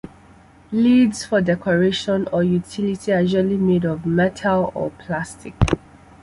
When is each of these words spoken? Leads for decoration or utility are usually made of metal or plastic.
Leads 0.71 1.25
for 1.25 1.41
decoration 1.41 2.27
or 2.33 2.43
utility 2.43 3.13
are 3.13 3.21
usually 3.21 3.55
made 3.55 3.85
of 3.85 4.03
metal 4.03 4.71
or 4.73 4.89
plastic. 4.89 5.53